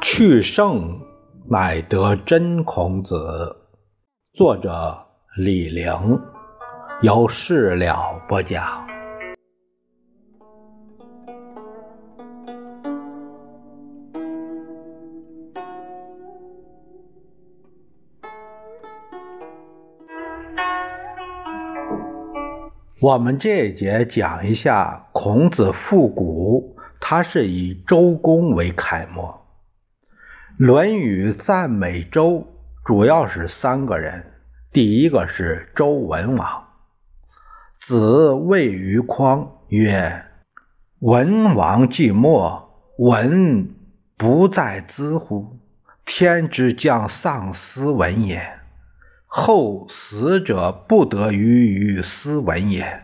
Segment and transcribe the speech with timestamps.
[0.00, 1.00] 去胜
[1.50, 3.56] 乃得真孔子
[4.32, 4.96] 作者
[5.36, 6.20] 李陵
[7.02, 8.83] 由事了不假
[23.00, 29.30] 我们这一节讲一下孔子复古，他是以周公为楷模。
[30.56, 32.46] 《论语》赞美周，
[32.84, 34.32] 主要是三个人。
[34.72, 36.64] 第一个是周文王，
[37.80, 40.24] 子谓于匡曰
[41.00, 43.74] ：“文王既没，文
[44.16, 45.58] 不在兹乎？
[46.04, 48.60] 天之将丧斯文也，
[49.36, 53.02] 后死者不得于于斯文也。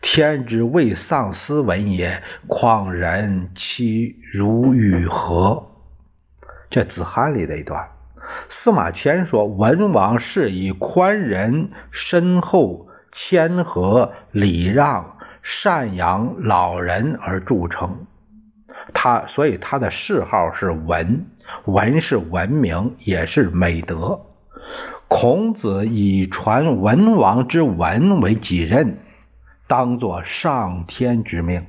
[0.00, 5.66] 天之未丧斯文也，况人其如与何？”
[6.70, 7.86] 这子罕里的一段，
[8.48, 18.06] 司马迁说文王是以宽仁、深厚、谦和、礼让、赡养老人而著称。
[18.94, 21.26] 他所以他的谥号是文，
[21.66, 24.18] 文是文明，也是美德。
[25.08, 28.98] 孔子以传文王之文为己任，
[29.66, 31.66] 当作上天之命。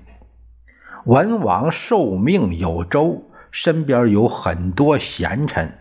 [1.05, 3.23] 文王受命有周。
[3.49, 5.79] 身边有很多贤臣，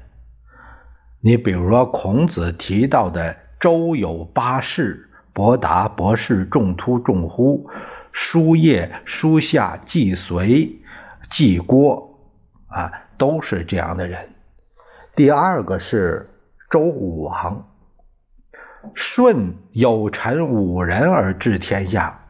[1.21, 7.69] 你比如说孔子提到的周有八士：伯达、伯士、仲突、仲乎、
[8.13, 10.81] 叔夜、叔夏、季随、
[11.29, 12.19] 季郭，
[12.69, 14.31] 啊，都是这样的人。
[15.15, 16.31] 第二个是
[16.69, 17.69] 周武王，
[18.95, 22.27] 舜有臣五人而治天下，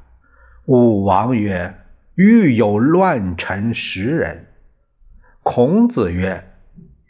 [0.66, 1.74] 武王曰
[2.14, 4.48] ：“欲有乱臣十人。”
[5.42, 6.44] 孔子曰：“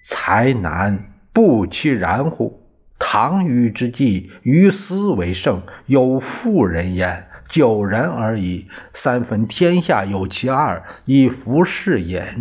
[0.05, 2.63] 才难，不其然乎？
[2.99, 8.69] 唐虞之际，于斯为盛，有妇人焉，九人而已。
[8.95, 12.37] 三分天下有其二，以服事也。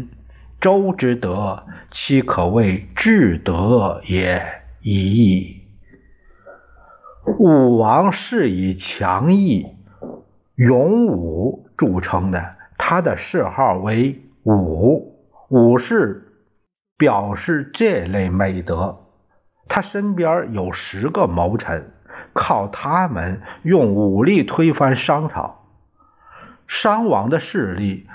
[0.61, 4.54] 周之德，其可谓至德也
[4.87, 5.63] 已。
[7.39, 9.65] 武王是以强毅、
[10.53, 15.11] 勇武著称的，他的谥号为武。”
[15.49, 16.33] 武士
[16.97, 19.07] 表示这类美德，
[19.67, 21.91] 他身边有十个谋臣，
[22.33, 25.65] 靠他们用武力推翻商朝。
[26.67, 28.07] 商王的势力，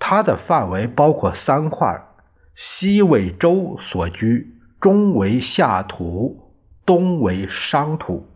[0.00, 2.04] 他的范围包括三块：
[2.56, 6.52] 西为周所居，中为夏土，
[6.84, 8.28] 东为商土。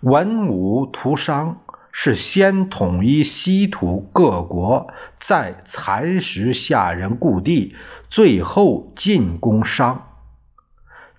[0.00, 1.58] 文武图商。
[1.94, 4.90] 是先统一西土各国，
[5.20, 7.76] 再蚕食下人故地，
[8.08, 10.08] 最后进攻商。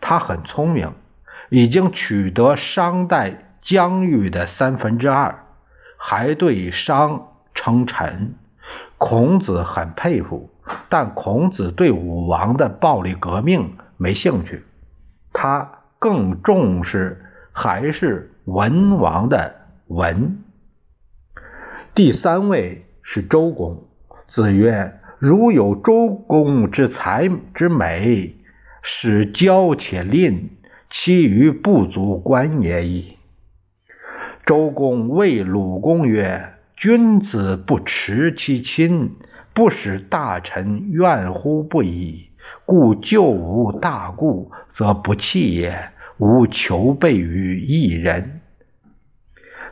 [0.01, 0.93] 他很聪明，
[1.51, 5.45] 已经取得商代疆域的三分之二，
[5.95, 8.33] 还对商称臣。
[8.97, 10.49] 孔子很佩服，
[10.89, 14.63] 但孔子对武王的暴力革命没兴趣，
[15.31, 19.55] 他更重视还是文王的
[19.87, 20.43] 文。
[21.95, 23.87] 第三位是周公。
[24.27, 28.35] 子曰：“如有周公之才之美，
[28.81, 30.49] 使骄且吝，
[30.89, 33.17] 其余不足观也已。”
[34.45, 39.15] 周公谓鲁公曰：“君子不持其亲，
[39.53, 42.31] 不使大臣怨乎不已。
[42.65, 45.91] 故救无大故，则不弃也。
[46.17, 48.41] 无求备于一人。”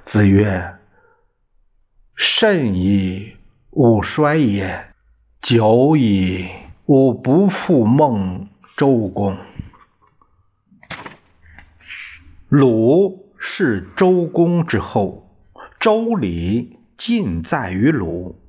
[0.06, 0.76] 子曰。
[2.16, 3.36] 甚矣，
[3.72, 4.94] 吾衰也！
[5.42, 6.50] 久矣，
[6.86, 9.38] 吾不复梦周公。
[12.48, 15.32] 鲁是周公之后，
[15.80, 18.40] 周礼尽在于鲁。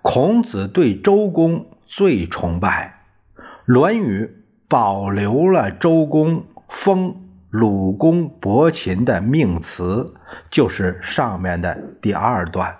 [0.00, 2.95] 孔子对周公最崇拜，
[3.66, 4.24] 《论语》
[4.68, 7.16] 保留了周公封
[7.50, 10.14] 鲁公伯禽的命词，
[10.50, 12.76] 就是上面的第二段。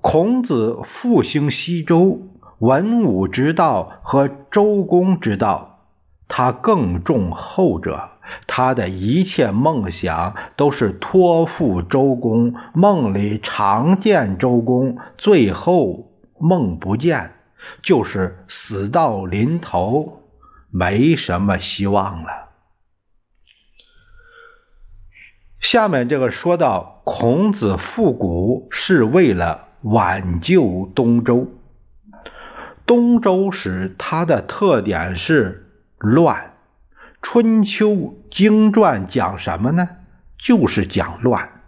[0.00, 2.20] 孔子复兴西周，
[2.58, 5.84] 文武之道和周公之道，
[6.26, 8.08] 他更重后者。
[8.48, 16.10] 他的一切梦想都是托付周公，梦里常见周公，最后
[16.40, 17.35] 梦不见，
[17.82, 20.22] 就是死到临头，
[20.70, 22.48] 没什么希望了。
[25.60, 29.64] 下面这个说到孔子复古是为了。
[29.82, 31.46] 挽救东周，
[32.86, 36.54] 东周时，它的特点是乱。
[37.22, 39.88] 春秋经传讲什么呢？
[40.38, 41.62] 就是讲乱。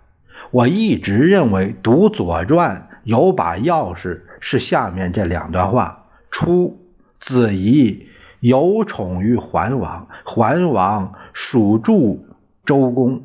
[0.51, 6.79] 我一直认为读《左传》有把钥匙，是下面这两段话：初，
[7.19, 8.07] 子仪
[8.41, 12.27] 有宠于桓王，桓王属助
[12.67, 13.23] 周公，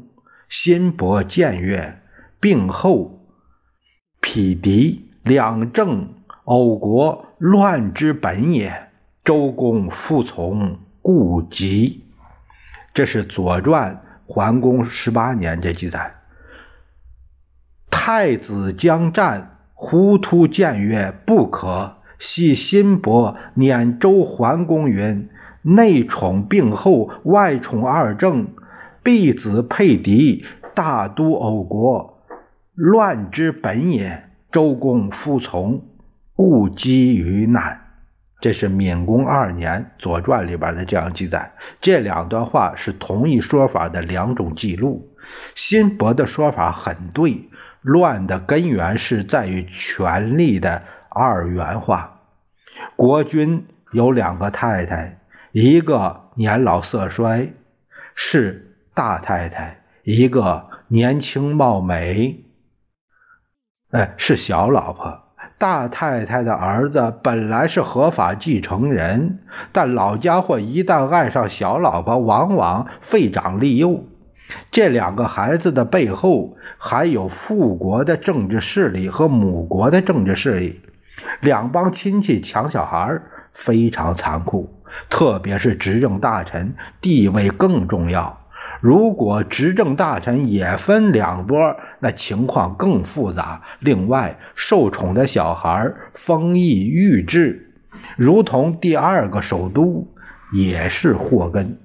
[0.48, 2.02] 辛伯谏曰
[2.40, 3.28] ：“病后，
[4.22, 6.14] 匹敌两政，
[6.46, 8.88] 偶国乱之本也。
[9.26, 12.06] 周公复从，故疾。”
[12.96, 13.96] 这是《左传》
[14.32, 16.16] 桓公十八年这记载。
[17.92, 19.53] 太子将战，
[19.86, 25.28] 胡突谏曰：“不可。”系辛伯撵周桓公云
[25.62, 28.48] ：“内宠病后，外宠二政，
[29.04, 32.24] 必子配敌，大都偶国，
[32.74, 34.24] 乱之本也。
[34.54, 35.84] 周公服从，
[36.34, 37.82] 故积于难。”
[38.40, 41.52] 这是闵公二年《左传》里边的这样记载，
[41.82, 45.10] 这两段话是同一说法的两种记录。
[45.56, 47.50] 辛伯的说法很对，
[47.84, 52.22] 乱的根源是在于权力的二元化。
[52.96, 55.20] 国君有两个太太，
[55.52, 57.54] 一个年老色衰
[58.16, 62.46] 是大太太，一个年轻貌美，
[63.92, 65.20] 哎是小老婆。
[65.60, 69.40] 大太太的儿子本来是合法继承人，
[69.72, 74.04] 但老家伙一旦爱上小老婆，往往废长立幼。
[74.72, 80.82] 这两个孩子的背后还有父国的政治势力和母国的政治势力，
[81.42, 83.20] 两帮亲戚抢小孩
[83.54, 84.70] 非常残酷，
[85.10, 88.40] 特别是执政大臣地位更重要。
[88.82, 93.62] 如果执政大臣也分两拨，那情况更复杂。
[93.80, 97.72] 另外，受宠的小孩丰邑育志，
[98.18, 100.06] 如同第二个首都，
[100.52, 101.78] 也是祸根。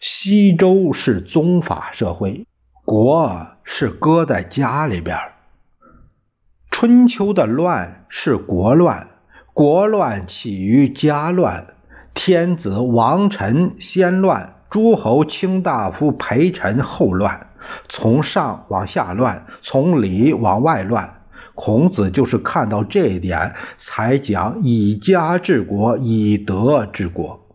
[0.00, 2.46] 西周是宗法社会，
[2.84, 5.16] 国是搁在家里边。
[6.70, 9.08] 春秋的乱是国乱，
[9.54, 11.66] 国乱起于家乱，
[12.12, 14.52] 天子王臣先乱。
[14.68, 17.46] 诸侯卿大夫陪臣后乱，
[17.88, 21.22] 从上往下乱，从里往外乱。
[21.54, 27.45] 孔子就是看到这一点，才讲以家治国，以德治国。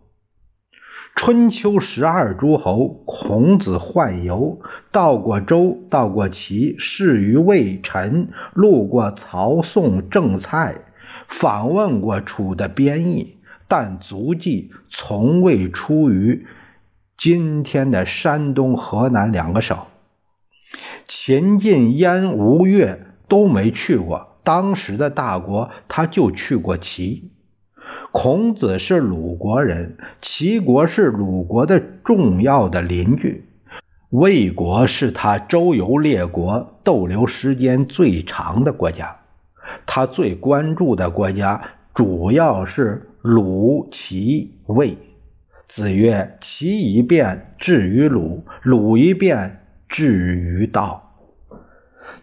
[1.15, 4.59] 春秋十二诸侯，孔子宦游，
[4.91, 10.77] 到过周，到过齐，仕于魏、陈，路过曹、宋、郑、蔡，
[11.27, 13.37] 访问过楚的边邑，
[13.67, 16.47] 但足迹从未出于。
[17.17, 19.77] 今天的山东、河南两个省，
[21.07, 24.39] 秦、晋、燕、吴、越都没去过。
[24.43, 27.31] 当时的大国，他就去过齐。
[28.11, 33.45] 孔子是鲁国人，齐国是鲁国的重要的邻居，
[34.09, 39.15] 魏国是他周游列国逗留时间最长的国家。
[39.85, 41.61] 他最关注的国家
[41.93, 44.97] 主要是鲁、齐、魏。
[45.69, 51.13] 子曰：“齐一变至于鲁，鲁一变至于道。”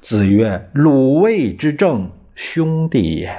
[0.02, 3.35] 子曰：“鲁卫之政，兄弟也。”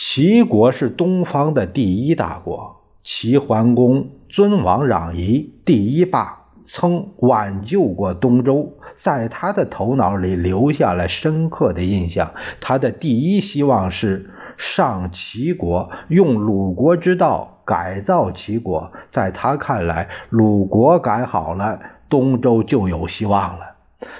[0.00, 12.30] 齐国是东方的第一大国，齐桓公尊王攘夷，第一霸，曾挽救过东周，在他的头脑里留下了深刻的印象。
[12.60, 17.56] 他的第一希望是上齐国，用鲁国之道。
[17.64, 23.74] 改造齐国，在他看来，鲁国改好了，东周就有希望了。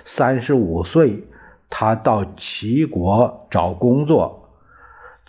[0.04, 1.22] 三十五岁，
[1.70, 4.37] 他到齐国找工作，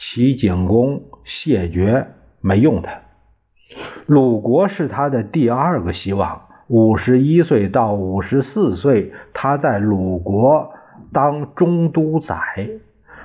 [0.02, 2.08] 齐景公谢绝，
[2.40, 3.02] 没用他。
[4.06, 6.48] 鲁国是他的第二个希望。
[6.68, 10.72] 五十一岁到五十四岁，他在鲁国
[11.12, 12.70] 当中都宰、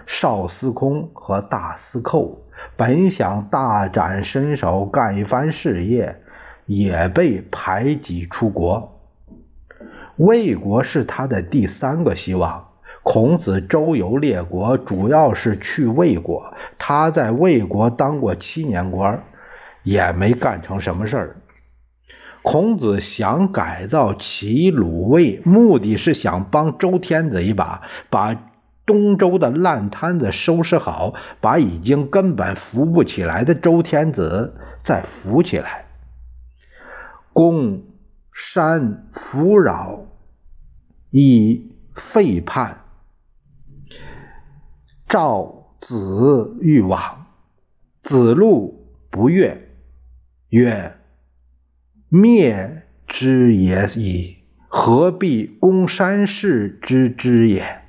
[0.04, 2.40] 少司空和大司寇。
[2.76, 6.22] 本想大展身手，干一番事业，
[6.66, 8.98] 也被排挤出国。
[10.16, 12.66] 魏国是他的第三个希望。
[13.04, 16.52] 孔子周游列国，主要是去魏国。
[16.78, 19.22] 他在魏国当过七年官，
[19.84, 21.36] 也没干成什么事儿。
[22.42, 28.50] 孔子想改造齐鲁魏，目的是想帮周天子一把，把。
[28.86, 35.86] 东周的烂摊子收拾好，把已经根本扶不起来的周天子再扶起来。
[37.32, 37.82] 公
[38.30, 40.04] 山扶扰
[41.10, 42.83] 以废叛，
[45.14, 47.26] 赵子欲往，
[48.02, 49.68] 子路不悦，
[50.48, 50.92] 曰
[52.10, 57.82] ：“灭之也已，何必攻山氏之之也？”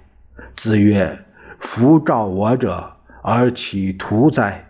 [0.55, 1.17] 子曰
[1.59, 4.69] ：“夫召我者，而其徒哉？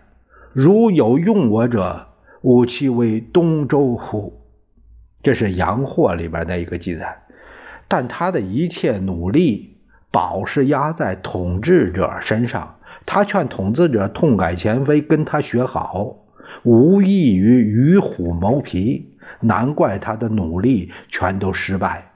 [0.54, 2.06] 如有用我者，
[2.40, 4.40] 吾其为东周乎？”
[5.22, 7.26] 这是阳货里边的一个记载。
[7.86, 9.75] 但他的一切努力，
[10.16, 12.76] 宝是压在统治者身上。
[13.04, 16.16] 他劝统治者痛改前非，跟他学好，
[16.62, 19.12] 无异于与虎谋皮。
[19.40, 22.12] 难怪他的努力全都失败，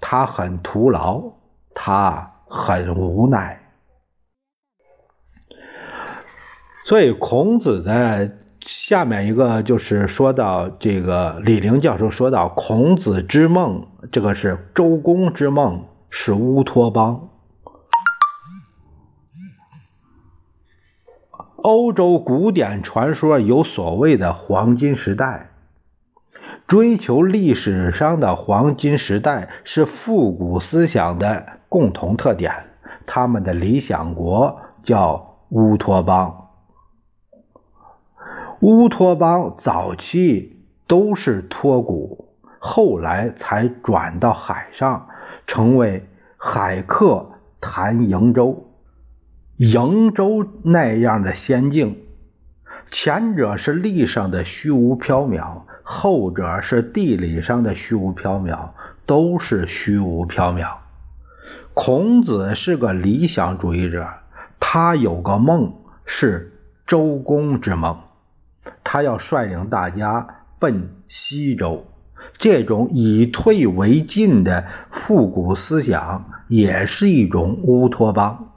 [0.00, 1.22] 他很徒劳，
[1.72, 3.60] 他很无奈。
[6.84, 13.86] 所以孔子的下面一个就是说到这个李陵教授说到孔子之梦。
[14.10, 17.28] 这个是周公之梦，是乌托邦。
[21.56, 25.50] 欧洲古典传说有所谓的黄金时代，
[26.66, 32.52] 追求历史上的黄金时代是复古思想的共同特点。
[33.06, 36.48] 他们的理想国叫乌托邦。
[38.60, 42.28] 乌托邦早期都是托古。
[42.60, 45.08] 后来才转到海上，
[45.48, 48.70] 成为海客谈瀛洲、
[49.56, 52.04] 瀛洲那样的仙境。
[52.90, 58.70] 前者是历史上的虚无缥缈，后者是地理上的虚无缥缈，
[59.06, 60.76] 都是虚无缥缈。
[61.72, 64.06] 孔子是个理想主义者，
[64.60, 65.74] 他有个梦
[66.04, 66.52] 是
[66.86, 67.98] 周公之梦，
[68.84, 71.86] 他要率领大家奔西周。
[72.38, 78.52] 这种以退为进的复古思想，也是一种乌托邦。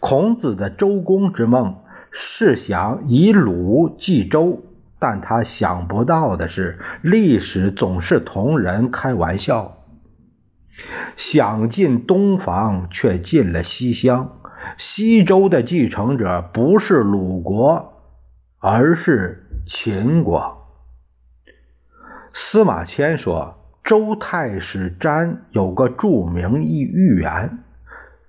[0.00, 1.76] 孔子的周公之梦
[2.10, 4.62] 是想以鲁继周，
[4.98, 9.78] 但他想不到的是，历史总是同人开玩笑。
[11.16, 14.38] 想进东方，却进了西乡。
[14.78, 17.92] 西周的继承者不是鲁国，
[18.58, 20.61] 而是秦国。
[22.34, 27.58] 司马迁说，周太史詹有个著名寓言：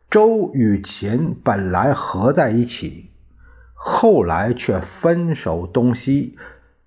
[0.10, 3.12] 周与秦本来合在一起，
[3.74, 6.38] 后来却分手东西。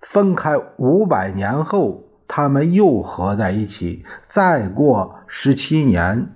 [0.01, 4.05] 分开五百年后，他们又合在一起。
[4.27, 6.29] 再过十七年，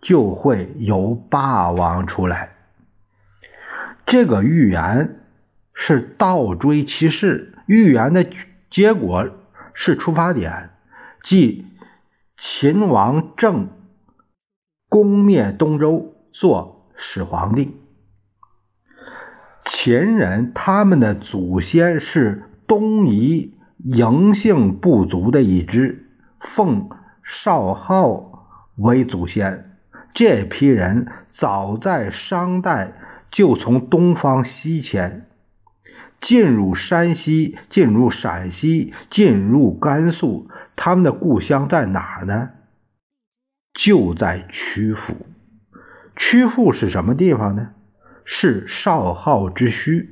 [0.00, 2.50] 就会有霸王出来。
[4.04, 5.20] 这个预言
[5.72, 8.26] 是倒追其事，预言的
[8.68, 9.28] 结果。
[9.80, 10.70] 是出发点，
[11.22, 11.64] 即
[12.36, 13.68] 秦王政
[14.88, 17.76] 攻灭东周，做始皇帝。
[19.64, 26.90] 秦人他们的祖先是东夷嬴姓部族的一支，奉
[27.22, 29.78] 少昊为祖先。
[30.12, 32.94] 这批人早在商代
[33.30, 35.27] 就从东方西迁。
[36.20, 42.50] 进入山西，进入陕西，进入甘肃，他们的故乡在哪儿呢？
[43.74, 45.14] 就在曲阜。
[46.16, 47.70] 曲阜是什么地方呢？
[48.24, 50.08] 是少昊之墟。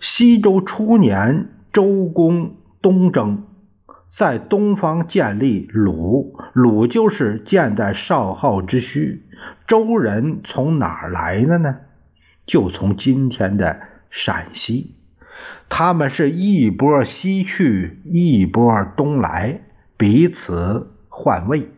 [0.00, 3.46] 西周初年，周公东征，
[4.10, 9.20] 在东方建立鲁，鲁就是建在少昊之墟。
[9.66, 11.78] 周人从哪儿来的呢？
[12.44, 13.91] 就从今天的。
[14.12, 14.94] 陕西，
[15.70, 19.62] 他们是一波西去，一波东来，
[19.96, 21.72] 彼此换位。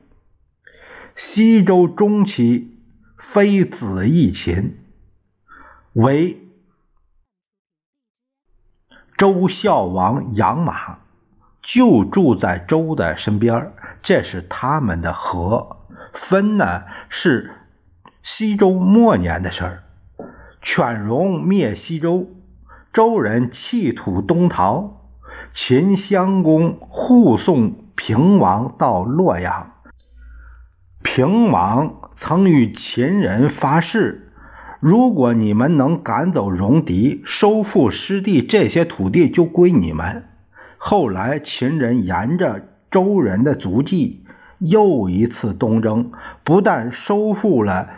[1.15, 2.77] 西周中期，
[3.17, 4.79] 非子义秦，
[5.93, 6.41] 为
[9.17, 10.99] 周孝王养马，
[11.63, 13.73] 就住在周的身边
[14.03, 15.87] 这是他们的和。
[16.13, 17.53] 分呢，是
[18.25, 19.84] 西周末年的事儿。
[20.67, 22.27] 犬戎灭西周，
[22.91, 25.11] 周人弃土东逃。
[25.53, 29.75] 秦襄公护送平王到洛阳。
[31.03, 34.33] 平王曾与秦人发誓：
[34.81, 40.25] 如果你们能赶走戎狄，收复失地，这些土地就归你们。
[40.79, 44.25] 后来秦人沿着周人的足迹，
[44.61, 46.11] 又一次东征，
[46.43, 47.91] 不但收复了。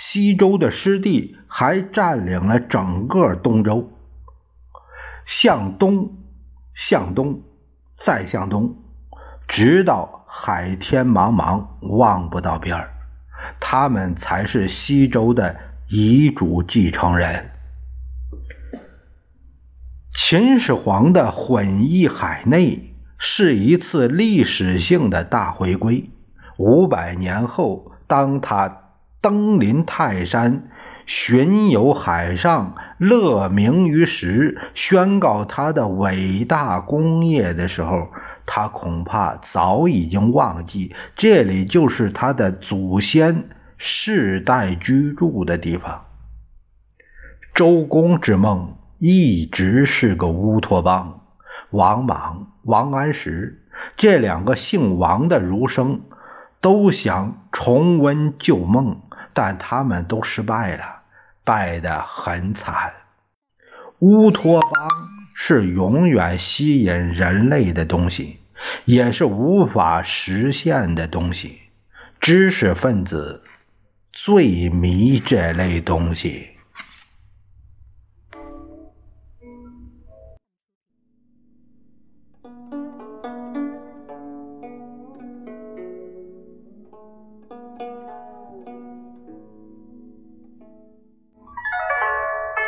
[0.00, 3.90] 西周的失地还占领了整个东周，
[5.26, 6.16] 向东，
[6.72, 7.42] 向东，
[7.98, 8.76] 再向东，
[9.48, 12.90] 直到海天茫茫，望不到边儿，
[13.58, 15.56] 他们才是西周的
[15.88, 17.50] 遗嘱继承人。
[20.14, 26.08] 秦始皇的混一海内是一次历史性的大回归。
[26.56, 28.87] 五百年后，当他
[29.20, 30.68] 登临泰山，
[31.06, 38.08] 巡游海上，乐名于时，宣告他的伟大功业的时候，
[38.46, 46.04] 他恐怕早已经忘记这里就是他的祖先世代居住的地方。
[47.54, 48.74] 周公之梦。
[49.00, 51.20] 一直是个乌托邦。
[51.70, 53.62] 王莽、王安石
[53.96, 56.00] 这两个姓王的儒生
[56.60, 59.00] 都想重温旧梦，
[59.40, 61.02] 但他们都失败了，
[61.44, 62.92] 败得很惨。
[64.00, 64.88] 乌托邦
[65.32, 68.40] 是永远吸引人类的东西，
[68.84, 71.60] 也是无法实现的东西。
[72.18, 73.44] 知识分子
[74.12, 76.57] 最迷这类东西。